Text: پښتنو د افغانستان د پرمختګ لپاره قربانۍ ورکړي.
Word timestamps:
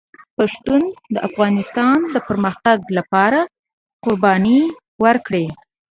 پښتنو 0.37 0.87
د 1.13 1.15
افغانستان 1.27 1.97
د 2.13 2.15
پرمختګ 2.27 2.79
لپاره 2.97 3.39
قربانۍ 4.03 4.61
ورکړي. 5.03 5.45